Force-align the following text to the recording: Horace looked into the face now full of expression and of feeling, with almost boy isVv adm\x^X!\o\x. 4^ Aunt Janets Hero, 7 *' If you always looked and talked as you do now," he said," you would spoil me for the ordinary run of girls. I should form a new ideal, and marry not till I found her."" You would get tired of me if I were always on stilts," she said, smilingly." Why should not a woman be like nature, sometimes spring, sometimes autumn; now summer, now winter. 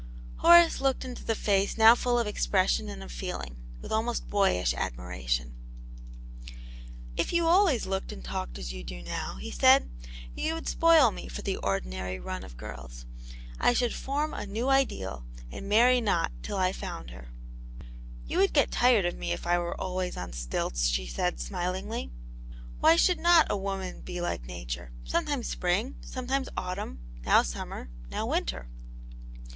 Horace 0.37 0.81
looked 0.81 1.05
into 1.05 1.23
the 1.23 1.35
face 1.35 1.77
now 1.77 1.93
full 1.93 2.17
of 2.17 2.25
expression 2.25 2.89
and 2.89 3.03
of 3.03 3.11
feeling, 3.11 3.55
with 3.83 3.91
almost 3.91 4.27
boy 4.27 4.53
isVv 4.55 4.73
adm\x^X!\o\x. 4.73 4.73
4^ 4.73 4.81
Aunt 4.81 4.95
Janets 4.97 5.29
Hero, 5.29 6.43
7 6.47 6.55
*' 6.61 7.17
If 7.17 7.33
you 7.33 7.45
always 7.45 7.85
looked 7.85 8.11
and 8.11 8.23
talked 8.25 8.57
as 8.57 8.73
you 8.73 8.83
do 8.83 9.03
now," 9.03 9.35
he 9.35 9.51
said," 9.51 9.91
you 10.35 10.55
would 10.55 10.67
spoil 10.67 11.11
me 11.11 11.27
for 11.27 11.43
the 11.43 11.57
ordinary 11.57 12.19
run 12.19 12.43
of 12.43 12.57
girls. 12.57 13.05
I 13.59 13.73
should 13.73 13.93
form 13.93 14.33
a 14.33 14.47
new 14.47 14.69
ideal, 14.69 15.23
and 15.51 15.69
marry 15.69 16.01
not 16.01 16.31
till 16.41 16.57
I 16.57 16.71
found 16.71 17.11
her."" 17.11 17.27
You 18.25 18.39
would 18.39 18.53
get 18.53 18.71
tired 18.71 19.05
of 19.05 19.15
me 19.15 19.31
if 19.33 19.45
I 19.45 19.59
were 19.59 19.79
always 19.79 20.17
on 20.17 20.33
stilts," 20.33 20.87
she 20.87 21.05
said, 21.05 21.39
smilingly." 21.39 22.09
Why 22.81 22.95
should 22.95 23.19
not 23.19 23.45
a 23.51 23.55
woman 23.55 24.01
be 24.01 24.19
like 24.19 24.45
nature, 24.45 24.93
sometimes 25.03 25.47
spring, 25.47 25.93
sometimes 26.01 26.49
autumn; 26.57 27.01
now 27.23 27.43
summer, 27.43 27.91
now 28.09 28.25
winter. 28.25 28.67